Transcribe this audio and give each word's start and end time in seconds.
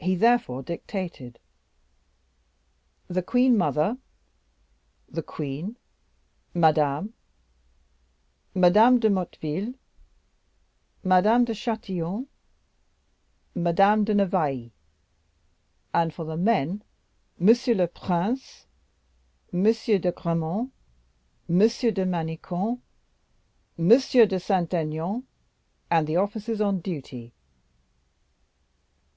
He 0.00 0.16
therefore 0.16 0.64
dictated: 0.64 1.38
the 3.06 3.22
queen 3.22 3.56
mother, 3.56 3.96
the 5.08 5.22
queen, 5.22 5.76
Madame, 6.54 7.14
Madame 8.52 8.98
de 8.98 9.08
Motteville, 9.08 9.74
Madame 11.04 11.44
de 11.44 11.54
Chatillon, 11.54 12.26
Madame 13.54 14.02
de 14.02 14.12
Navailles; 14.16 14.72
and, 15.94 16.12
for 16.12 16.24
the 16.24 16.36
men, 16.36 16.82
M. 17.40 17.54
le 17.76 17.86
Prince, 17.86 18.66
M. 19.52 19.62
de 19.62 20.10
Gramont, 20.10 20.68
M. 21.48 21.58
de 21.94 22.04
Manicamp, 22.04 22.80
M. 23.78 23.88
de 23.88 24.40
Saint 24.40 24.74
Aignan, 24.74 25.22
and 25.88 26.08
the 26.08 26.16
officers 26.16 26.60
on 26.60 26.80
duty. 26.80 27.32